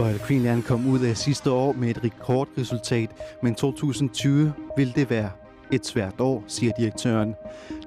[0.00, 3.10] Royal Greenland kom ud af sidste år med et rekordresultat,
[3.42, 5.30] men 2020 vil det være
[5.72, 7.34] et svært år, siger direktøren.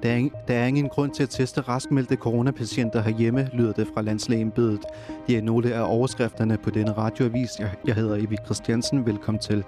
[0.02, 3.88] Der er, ingen, der er ingen grund til at teste raskmeldte coronapatienter herhjemme, lyder det
[3.94, 4.80] fra landslægembedet.
[5.26, 7.50] Det er nogle af overskrifterne på denne radioavis.
[7.86, 9.06] Jeg hedder Evie Christiansen.
[9.06, 9.64] Velkommen til.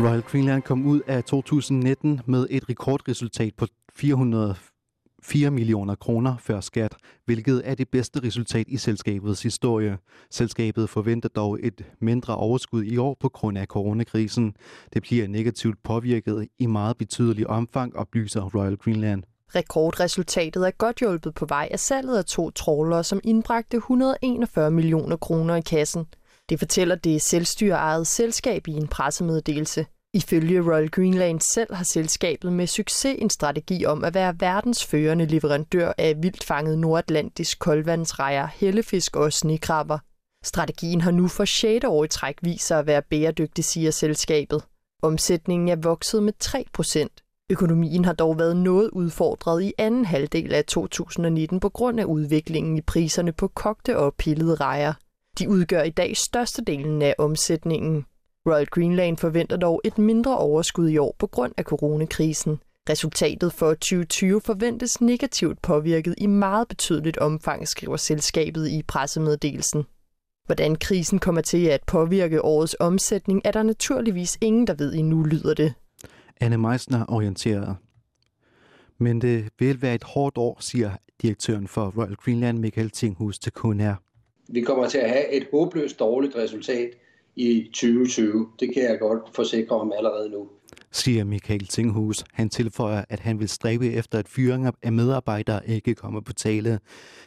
[0.00, 6.96] Royal Greenland kom ud af 2019 med et rekordresultat på 404 millioner kroner før skat,
[7.26, 9.98] hvilket er det bedste resultat i selskabets historie.
[10.30, 14.54] Selskabet forventer dog et mindre overskud i år på grund af coronakrisen.
[14.94, 19.22] Det bliver negativt påvirket i meget betydelig omfang, oplyser Royal Greenland.
[19.54, 25.16] Rekordresultatet er godt hjulpet på vej af salget af to trawlere, som indbragte 141 millioner
[25.16, 26.06] kroner i kassen.
[26.48, 29.86] Det fortæller det selvstyreejede selskab i en pressemeddelelse.
[30.16, 35.26] Ifølge Royal Greenland selv har selskabet med succes en strategi om at være verdens førende
[35.26, 39.98] leverandør af vildfanget nordatlantisk koldvandsrejer, hellefisk og snekrabber.
[40.44, 41.84] Strategien har nu for 6.
[41.84, 44.62] år i træk vist sig at være bæredygtig, siger selskabet.
[45.02, 47.12] Omsætningen er vokset med 3 procent.
[47.50, 52.78] Økonomien har dog været noget udfordret i anden halvdel af 2019 på grund af udviklingen
[52.78, 54.92] i priserne på kogte og pillede rejer.
[55.38, 58.06] De udgør i dag størstedelen af omsætningen.
[58.46, 62.58] Royal Greenland forventer dog et mindre overskud i år på grund af coronakrisen.
[62.88, 69.84] Resultatet for 2020 forventes negativt påvirket i meget betydeligt omfang, skriver selskabet i pressemeddelelsen.
[70.46, 75.22] Hvordan krisen kommer til at påvirke årets omsætning, er der naturligvis ingen, der ved endnu,
[75.22, 75.74] lyder det.
[76.40, 77.76] Anne Meisner orienteret.
[78.98, 80.90] Men det vil være et hårdt år, siger
[81.22, 83.94] direktøren for Royal Greenland, Michael Tinghus til KNR.
[84.48, 86.90] Vi kommer til at have et håbløst dårligt resultat
[87.36, 88.48] i 2020.
[88.60, 90.48] Det kan jeg godt forsikre om allerede nu
[90.96, 92.24] siger Michael Tinghus.
[92.32, 96.80] Han tilføjer, at han vil stræbe efter, at fyringer af medarbejdere ikke kommer på tale.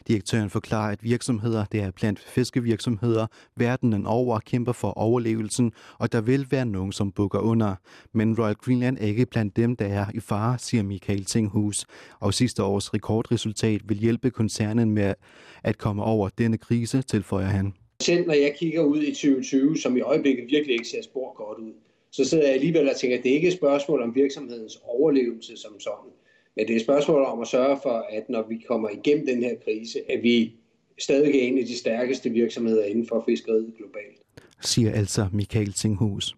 [0.08, 3.26] Direktøren forklarer, at virksomheder, det er blandt fiskevirksomheder,
[3.56, 7.74] verdenen over kæmper for overlevelsen, og der vil være nogen, som bukker under.
[8.14, 11.86] Men Royal Greenland er ikke blandt dem, der er i fare, siger Michael Tinghus.
[12.20, 15.14] Og sidste års rekordresultat vil hjælpe koncernen med
[15.62, 17.72] at komme over denne krise, tilføjer han.
[18.00, 21.58] Selv når jeg kigger ud i 2020, som i øjeblikket virkelig ikke ser spor godt
[21.58, 21.72] ud,
[22.10, 25.56] så sidder jeg alligevel og tænker, at det ikke er et spørgsmål om virksomhedens overlevelse
[25.56, 26.10] som sådan,
[26.56, 29.42] men det er et spørgsmål om at sørge for, at når vi kommer igennem den
[29.42, 30.52] her krise, at vi
[30.98, 34.20] stadig er en af de stærkeste virksomheder inden for fiskeriet globalt.
[34.60, 36.36] Siger altså Michael Tinghus.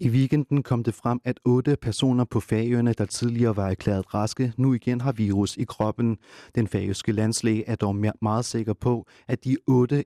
[0.00, 4.52] I weekenden kom det frem, at otte personer på Færøerne, der tidligere var erklæret raske,
[4.56, 6.16] nu igen har virus i kroppen.
[6.54, 10.04] Den færøske landslæge er dog meget sikker på, at de otte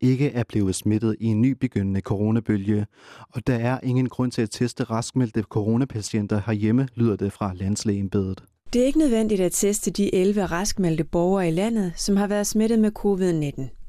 [0.00, 2.86] ikke er blevet smittet i en ny begyndende coronabølge,
[3.30, 8.44] og der er ingen grund til at teste raskmeldte coronapatienter herhjemme, lyder det fra landslægeembedet.
[8.72, 12.46] Det er ikke nødvendigt at teste de 11 raskmeldte borgere i landet, som har været
[12.46, 13.83] smittet med covid-19.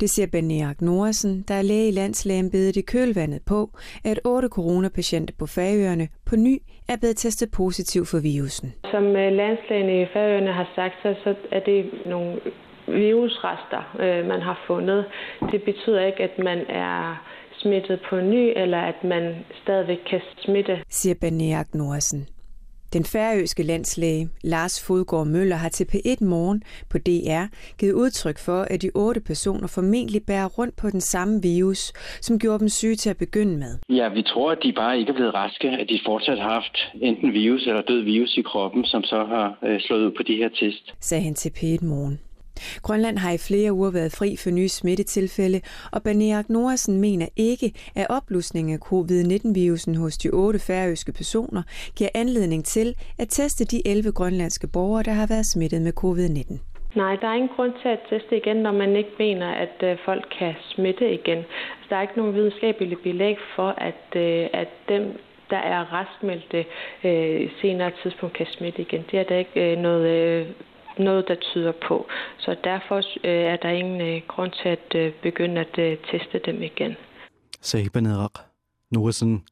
[0.00, 3.70] Det siger Ben Erik Norsen, der er læge i landslægembedet i kølvandet på,
[4.04, 6.58] at otte coronapatienter på Færøerne på ny
[6.88, 8.74] er blevet testet positiv for virusen.
[8.90, 12.40] Som øh, landslægen i Færøerne har sagt, så er det nogle
[12.88, 15.04] virusrester, øh, man har fundet.
[15.52, 20.82] Det betyder ikke, at man er smittet på ny, eller at man stadigvæk kan smitte.
[20.88, 22.28] Siger Beneak Norsen.
[22.94, 27.44] Den færøske landslæge Lars Fodgård Møller har til P1 Morgen på DR
[27.78, 32.38] givet udtryk for, at de otte personer formentlig bærer rundt på den samme virus, som
[32.38, 33.78] gjorde dem syge til at begynde med.
[33.88, 36.76] Ja, vi tror, at de bare ikke er blevet raske, at de fortsat har haft
[37.02, 40.36] enten virus eller død virus i kroppen, som så har øh, slået ud på de
[40.36, 40.84] her test.
[41.00, 42.20] Sagde han til P1 Morgen.
[42.82, 45.60] Grønland har i flere uger været fri for nye smittetilfælde,
[45.92, 51.62] og Baneak Norsen mener ikke, at opblusningen af covid-19-virusen hos de otte færøske personer
[51.96, 56.58] giver anledning til at teste de 11 grønlandske borgere, der har været smittet med covid-19.
[56.94, 59.96] Nej, der er ingen grund til at teste igen, når man ikke mener, at øh,
[60.04, 61.38] folk kan smitte igen.
[61.38, 65.18] Altså, der er ikke nogen videnskabelig belæg for, at, øh, at dem,
[65.50, 66.64] der er restmeldte
[67.04, 69.04] øh, senere tidspunkt kan smitte igen.
[69.10, 70.46] Det er der ikke øh, noget
[70.98, 72.06] noget, der tyder på.
[72.38, 76.40] Så derfor øh, er der ingen øh, grund til at øh, begynde at øh, teste
[76.46, 76.96] dem igen.
[77.60, 78.38] Sagde Benerak
[78.90, 79.44] Norsen.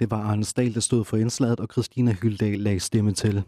[0.00, 3.42] Det var Arne Stahl, der stod for indslaget, og Christina Hyldal lagde stemme til.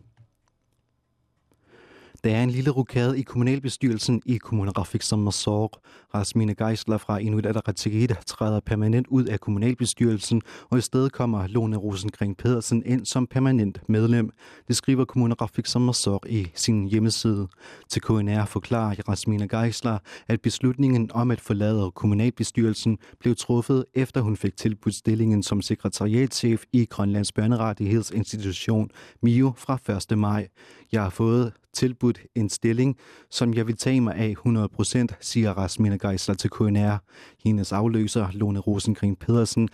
[2.25, 5.81] Der er en lille rokade i kommunalbestyrelsen i Kommunerafik som Masor.
[6.15, 11.77] Rasmine Geisler fra Inuit Ataqatigiit træder permanent ud af kommunalbestyrelsen, og i stedet kommer Lone
[11.77, 14.31] Rosengren Pedersen ind som permanent medlem.
[14.69, 17.49] Det skriver Kommunerafik som Masor i sin hjemmeside.
[17.89, 24.37] Til KNR forklarer Rasmine Geisler, at beslutningen om at forlade kommunalbestyrelsen blev truffet, efter hun
[24.37, 28.91] fik tilbudt stillingen som sekretariatchef i Grønlands Børnerettighedsinstitution,
[29.23, 29.79] MIO, fra
[30.13, 30.19] 1.
[30.19, 30.49] maj.
[30.93, 32.97] Jeg har fået tilbudt en stilling,
[33.31, 36.97] som jeg vil tage mig af 100%, siger Rasmine Geisler til KNR.
[37.45, 39.69] Hendes afløser, Lone Rosengren Pedersen,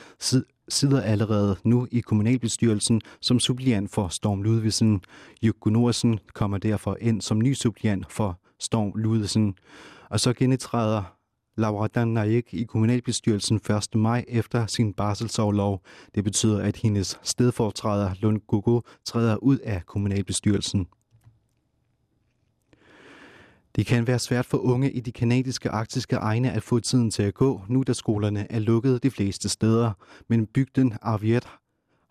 [0.69, 5.01] sidder allerede nu i kommunalbestyrelsen som suppleant for Storm Ludvigsen.
[5.43, 9.55] Juk Gunnarsen kommer derfor ind som ny suppleant for Storm Ludvigsen.
[10.11, 11.17] Og så genetræder
[11.57, 13.95] Laura Dan Naik i kommunalbestyrelsen 1.
[13.95, 15.83] maj efter sin barselsovlov.
[16.15, 20.87] Det betyder, at hendes stedfortræder Lund Gugu træder ud af kommunalbestyrelsen.
[23.76, 27.25] Det kan være svært for unge i de kanadiske arktiske egne at få tiden til
[27.31, 29.90] at gå, nu da skolerne er lukket de fleste steder.
[30.31, 31.46] Men bygden Arviet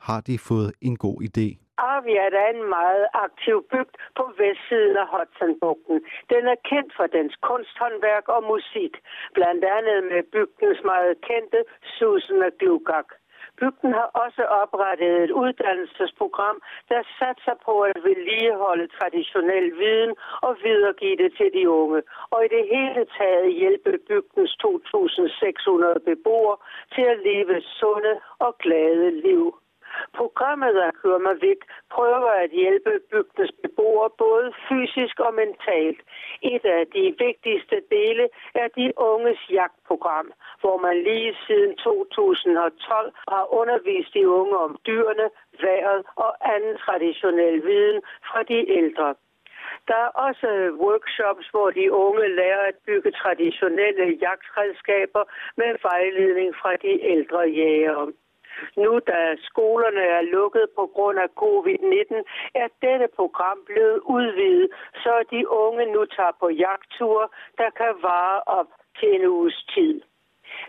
[0.08, 1.48] har de fået en god idé.
[1.78, 5.98] Arviat er en meget aktiv bygd på vestsiden af Hudsonbugten.
[6.34, 8.94] Den er kendt for dens kunsthåndværk og musik,
[9.38, 11.60] blandt andet med bygdens meget kendte
[11.98, 13.10] Susan og Glugak.
[13.60, 16.58] Bygden har også oprettet et uddannelsesprogram,
[16.90, 22.02] der satser på at vedligeholde traditionel viden og videregive det til de unge,
[22.34, 26.58] og i det hele taget hjælpe bygdens 2.600 beboere
[26.96, 29.65] til at leve sunde og glade liv.
[30.20, 31.62] Programmet der kører mig væk
[31.96, 36.00] prøver at hjælpe bygdens beboere både fysisk og mentalt.
[36.42, 38.26] Et af de vigtigste dele
[38.56, 40.28] er de unges jagtprogram,
[40.62, 45.28] hvor man lige siden 2012 har undervist de unge om dyrene,
[45.62, 49.16] vejret og anden traditionel viden fra de ældre.
[49.88, 50.50] Der er også
[50.86, 55.24] workshops, hvor de unge lærer at bygge traditionelle jagtredskaber
[55.58, 58.12] med vejledning fra de ældre jægere.
[58.76, 62.16] Nu da skolerne er lukket på grund af covid-19,
[62.56, 64.70] er dette program blevet udvidet,
[65.04, 68.68] så de unge nu tager på jagtture, der kan vare op
[69.00, 70.02] til en uges tid.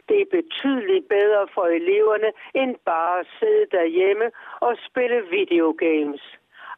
[0.09, 4.31] Det er betydeligt bedre for eleverne end bare at sidde derhjemme
[4.61, 6.25] og spille videogames.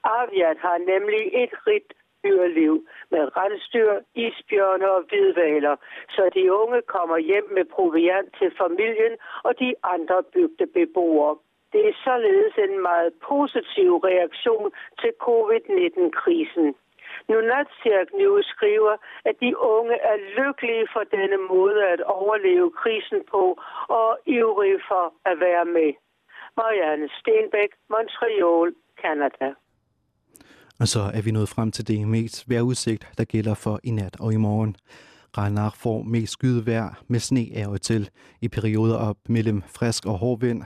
[0.05, 1.93] Aviat har nemlig et rigt
[2.25, 5.77] dyreliv med rensdyr, isbjørne og hvidvaler,
[6.11, 11.37] så de unge kommer hjem med proviant til familien og de andre bygdebeboere.
[11.73, 14.71] Det er således en meget positiv reaktion
[15.01, 16.75] til covid-19-krisen.
[17.29, 23.61] Nunatsiak News skriver, at de unge er lykkelige for denne måde at overleve krisen på
[23.89, 25.93] og ivrige for at være med.
[26.57, 29.49] Marianne Stenbæk, Montreal, Canada.
[30.81, 34.17] Og så er vi nået frem til det mest vejrudsigt, der gælder for i nat
[34.21, 34.77] og i morgen.
[35.39, 38.11] Regnar får mest skydevær vejr med sne af og til
[38.41, 40.63] i perioder op mellem frisk og hård vind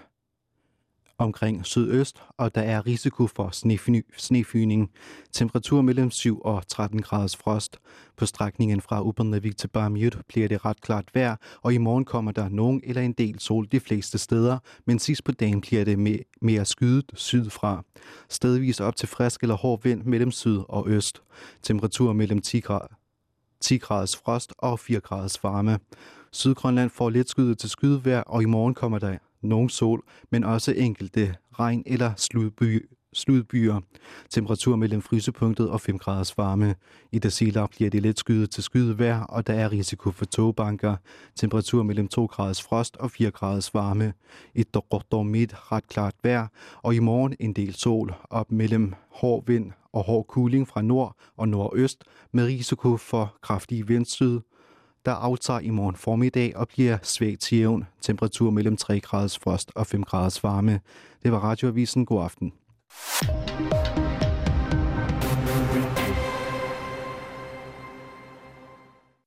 [1.23, 3.51] omkring sydøst, og der er risiko for
[4.17, 4.91] snefyning.
[5.33, 7.79] Temperatur mellem 7 og 13 graders frost.
[8.17, 12.33] På strækningen fra Upernavik til Barmjød bliver det ret klart vejr, og i morgen kommer
[12.33, 16.25] der nogen eller en del sol de fleste steder, men sidst på dagen bliver det
[16.43, 17.85] mere skydet sydfra.
[18.29, 21.23] Stedvis op til frisk eller hård vind mellem syd og øst.
[21.63, 22.95] Temperatur mellem 10 grader
[23.63, 25.79] 10 graders frost og 4 graders varme.
[26.33, 30.75] Sydgrønland får lidt skyde til skydevejr, og i morgen kommer der nogen sol, men også
[30.77, 33.81] enkelte regn- eller sludby, sludbyer.
[34.31, 36.75] Temperatur mellem frysepunktet og 5 graders varme.
[37.12, 40.97] I Dasilab bliver det let skyet til skydevejr, og der er risiko for togbanker.
[41.37, 44.12] Temperatur mellem 2 graders frost og 4 graders varme.
[44.55, 44.65] I
[45.25, 46.47] midt ret klart vejr,
[46.83, 51.16] og i morgen en del sol op mellem hård vind og hård kuling fra nord
[51.37, 54.40] og nordøst med risiko for kraftige vindsyd
[55.04, 57.87] der aftager i morgen formiddag og bliver svagt til jævn.
[58.00, 60.80] Temperatur mellem 3 graders frost og 5 graders varme.
[61.23, 62.06] Det var Radioavisen.
[62.06, 62.52] God aften.